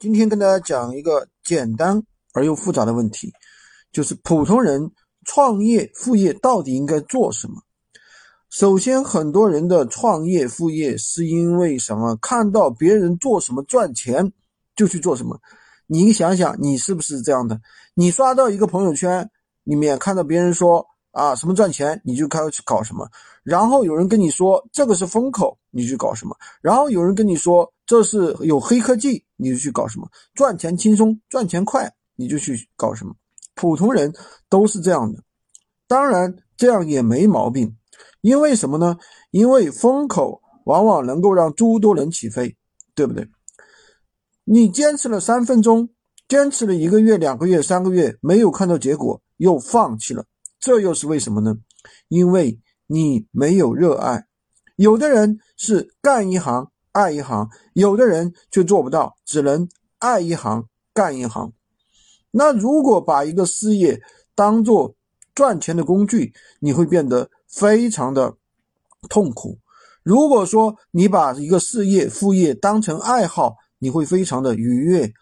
[0.00, 2.00] 今天跟大家讲一个简单
[2.32, 3.32] 而又复杂的问题，
[3.90, 4.88] 就是普通人
[5.24, 7.56] 创业副业到底应该做什么？
[8.48, 12.14] 首先，很多人的创业副业是因为什么？
[12.22, 14.32] 看到别人做什么赚钱
[14.76, 15.36] 就去做什么。
[15.88, 17.60] 你想想，你是不是这样的？
[17.94, 19.28] 你刷到一个朋友圈
[19.64, 23.10] 里面看到别人说啊什么赚钱，你就开始搞什么。
[23.42, 26.36] 然后有人跟你说这个是风口，你去搞什么？
[26.62, 27.68] 然后有人跟你说。
[27.88, 30.06] 这是有黑科技，你就去搞什么？
[30.34, 33.14] 赚钱轻松，赚钱快，你就去搞什么？
[33.54, 34.14] 普通人
[34.50, 35.22] 都是这样的，
[35.86, 37.74] 当然这样也没毛病，
[38.20, 38.98] 因为什么呢？
[39.30, 42.54] 因为风口往往能够让诸多人起飞，
[42.94, 43.26] 对不对？
[44.44, 45.88] 你坚持了三分钟，
[46.28, 50.26] 坚持了一个月、两个月、三个月，没有看到结果，又放弃了，
[50.60, 51.56] 这又是为什么呢？
[52.08, 54.26] 因为你没有热爱。
[54.76, 56.70] 有的人是干一行。
[56.98, 61.52] 爱一行，有的人却做不到，只能爱一行干一行。
[62.32, 64.02] 那如果把一个事业
[64.34, 64.96] 当做
[65.32, 68.34] 赚钱的工具，你会变得非常的
[69.08, 69.58] 痛苦。
[70.02, 75.12] 如果说你把一个事业副业当成爱好，你会非常的愉悦。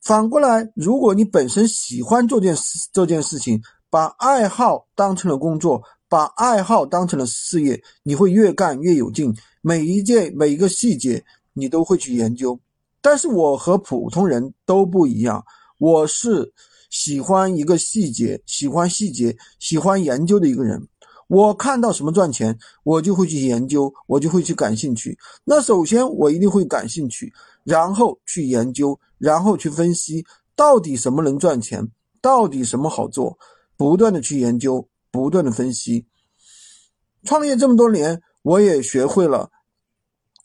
[0.00, 5.82] 反过来，如果你本身喜欢做件事这件事情，把爱好当成了工作。
[6.10, 9.32] 把爱好当成了事业，你会越干越有劲。
[9.60, 12.58] 每一件每一个细节，你都会去研究。
[13.00, 15.44] 但是我和普通人都不一样，
[15.78, 16.52] 我是
[16.90, 20.86] 喜欢一个细节，喜欢细节，喜欢研究的一个人。
[21.28, 25.16] 我看到什么赚钱，我就会去研究，我就会去感兴趣。
[25.44, 27.32] 那首先我一定会感兴趣，
[27.64, 30.24] 然后去研究，然后去分析
[30.56, 31.88] 到底什么能赚钱，
[32.20, 33.38] 到底什么好做，
[33.76, 34.86] 不断的去研究。
[35.12, 36.06] 不断的分析，
[37.24, 39.50] 创业这么多年，我也学会了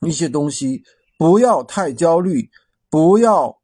[0.01, 0.83] 一些东西。
[1.17, 2.49] 不要太焦虑，
[2.89, 3.59] 不要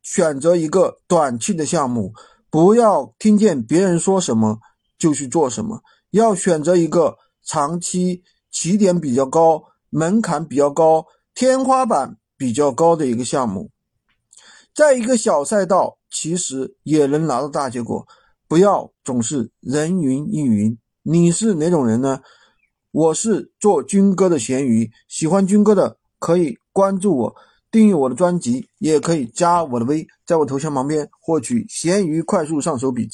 [0.00, 2.12] 选择一个短期的项目，
[2.48, 4.60] 不要听见别人说什么
[4.96, 13.72] 就去做什么，要选择一个长期起点比较高、门槛比较高、天花板比较高的一个项目，
[14.72, 18.06] 在一个小赛道，其实也能拿到大结果。
[18.46, 20.78] 不要总是人云亦云。
[21.02, 22.20] 你是哪种人呢？
[22.98, 27.36] 我是做军哥的咸鱼，喜欢军哥的可以关注我，
[27.70, 33.06] 订阅我的专辑，也可以加我的微，在我头像旁边获取咸鱼快速上手笔记。